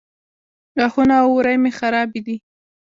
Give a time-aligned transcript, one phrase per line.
[0.77, 2.35] غاښونه او اورۍ مې خرابې دي